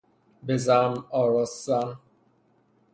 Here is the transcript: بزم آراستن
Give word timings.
بزم 0.47 1.05
آراستن 1.11 1.97